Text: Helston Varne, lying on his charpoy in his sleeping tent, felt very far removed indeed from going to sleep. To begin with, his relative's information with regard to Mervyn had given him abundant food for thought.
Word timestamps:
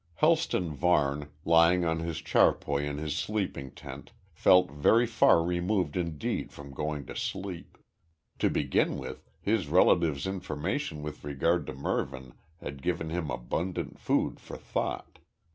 Helston 0.15 0.73
Varne, 0.73 1.29
lying 1.45 1.85
on 1.85 1.99
his 1.99 2.23
charpoy 2.23 2.89
in 2.89 2.97
his 2.97 3.15
sleeping 3.15 3.69
tent, 3.69 4.13
felt 4.33 4.71
very 4.71 5.05
far 5.05 5.43
removed 5.43 5.95
indeed 5.95 6.51
from 6.51 6.73
going 6.73 7.05
to 7.05 7.15
sleep. 7.15 7.77
To 8.39 8.49
begin 8.49 8.97
with, 8.97 9.29
his 9.39 9.67
relative's 9.67 10.25
information 10.25 11.03
with 11.03 11.23
regard 11.23 11.67
to 11.67 11.75
Mervyn 11.75 12.33
had 12.61 12.81
given 12.81 13.11
him 13.11 13.29
abundant 13.29 13.99
food 13.99 14.39
for 14.39 14.57
thought. 14.57 15.19